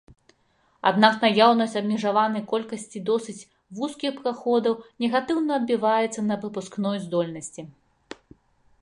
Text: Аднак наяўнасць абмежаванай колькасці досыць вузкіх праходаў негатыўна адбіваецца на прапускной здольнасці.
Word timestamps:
Аднак 0.91 1.19
наяўнасць 1.25 1.75
абмежаванай 1.81 2.43
колькасці 2.53 3.03
досыць 3.11 3.37
вузкіх 3.81 4.13
праходаў 4.25 4.73
негатыўна 5.07 5.51
адбіваецца 5.63 6.21
на 6.31 6.35
прапускной 6.43 6.97
здольнасці. 7.09 7.61